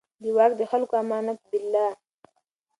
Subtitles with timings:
[0.21, 1.85] ده واک د خلکو امانت باله.